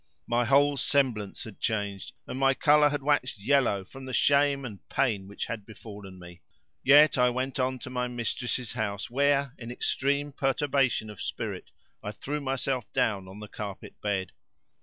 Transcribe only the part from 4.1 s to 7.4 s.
shame and pain which had befallen me. Yet I